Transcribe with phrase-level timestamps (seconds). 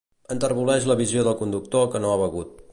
[0.35, 2.61] Enterboleix la visió del conductor que no ha begut.